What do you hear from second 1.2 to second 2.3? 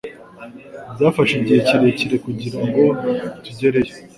igihe kirekire